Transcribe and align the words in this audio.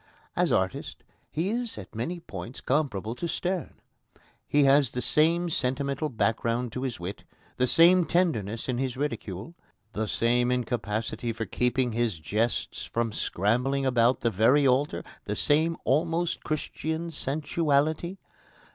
As 0.35 0.51
artist, 0.51 1.03
he 1.29 1.51
is 1.51 1.77
at 1.77 1.93
many 1.93 2.19
points 2.19 2.59
comparable 2.59 3.13
to 3.13 3.27
Sterne. 3.27 3.75
He 4.47 4.63
has 4.63 4.89
the 4.89 4.99
same 4.99 5.47
sentimental 5.51 6.09
background 6.09 6.71
to 6.71 6.81
his 6.81 6.99
wit, 6.99 7.23
the 7.57 7.67
same 7.67 8.05
tenderness 8.07 8.67
in 8.67 8.79
his 8.79 8.97
ridicule, 8.97 9.53
the 9.93 10.07
same 10.07 10.49
incapacity 10.51 11.31
for 11.31 11.45
keeping 11.45 11.91
his 11.91 12.17
jests 12.17 12.83
from 12.83 13.11
scrambling 13.11 13.85
about 13.85 14.21
the 14.21 14.31
very 14.31 14.65
altar, 14.65 15.03
the 15.25 15.35
same 15.35 15.77
almost 15.83 16.43
Christian 16.43 17.11
sensuality. 17.11 18.17